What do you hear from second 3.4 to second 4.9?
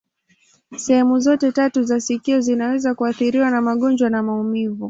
na magonjwa na maumivu.